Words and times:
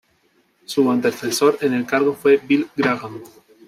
Su 0.65 0.89
antecesor 0.89 1.59
en 1.61 1.73
el 1.75 1.85
cargo 1.85 2.15
fue 2.15 2.37
Bill 2.37 2.67
Graham. 2.75 3.21